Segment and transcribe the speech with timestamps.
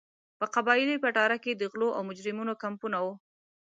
[0.39, 3.13] په قبایلي پټاره کې د غلو او مجرمینو کمپونه وو.